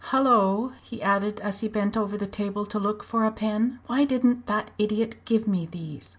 [0.09, 4.03] "Hullo!" he added, as he bent over the table to look for a pen; "why
[4.03, 6.09] didn't that idiot give me these?"